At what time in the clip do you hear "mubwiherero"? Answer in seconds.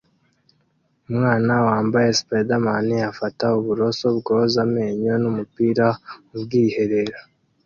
6.27-7.17